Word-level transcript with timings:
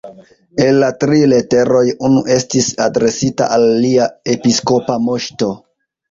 El 0.63 0.77
la 0.83 0.87
tri 1.01 1.17
leteroj 1.33 1.83
unu 2.07 2.23
estis 2.35 2.69
adresita 2.85 3.49
al 3.57 3.65
Lia 3.83 4.07
Episkopa 4.35 4.97
Moŝto. 5.09 5.51